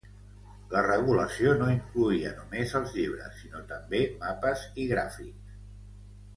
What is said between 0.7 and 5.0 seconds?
regulació no incloïa només els llibres, sinó també mapes i